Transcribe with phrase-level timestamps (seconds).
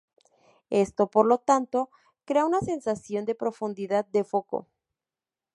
[0.71, 1.91] Esto, por lo tanto,
[2.25, 4.67] crea una sensación de profundidad de foco.